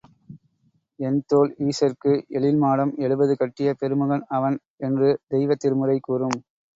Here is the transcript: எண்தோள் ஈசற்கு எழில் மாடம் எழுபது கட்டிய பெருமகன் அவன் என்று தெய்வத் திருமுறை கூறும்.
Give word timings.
எண்தோள் 0.99 1.51
ஈசற்கு 1.65 2.13
எழில் 2.29 2.57
மாடம் 2.57 2.93
எழுபது 2.97 3.33
கட்டிய 3.35 3.73
பெருமகன் 3.73 4.23
அவன் 4.29 4.57
என்று 4.79 5.11
தெய்வத் 5.27 5.59
திருமுறை 5.59 5.97
கூறும். 6.01 6.37